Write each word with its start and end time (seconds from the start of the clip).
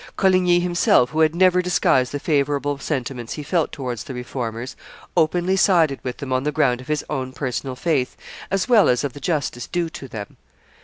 Coligny 0.17 0.59
himself, 0.59 1.11
who 1.11 1.19
had 1.19 1.35
never 1.35 1.61
disguised 1.61 2.11
the 2.11 2.19
favorable 2.19 2.79
sentiments 2.79 3.33
he 3.33 3.43
felt 3.43 3.71
towards 3.71 4.03
the 4.03 4.15
Reformers, 4.15 4.75
openly 5.15 5.55
sided 5.55 5.99
with 6.01 6.17
them 6.17 6.33
on 6.33 6.41
the 6.41 6.51
ground 6.51 6.81
of 6.81 6.87
his 6.87 7.05
own 7.07 7.33
personal 7.33 7.75
faith, 7.75 8.17
as 8.49 8.67
well 8.67 8.89
as 8.89 9.03
of 9.03 9.13
the 9.13 9.19
justice 9.19 9.67
due 9.67 9.91
to 9.91 10.07
them. 10.07 10.37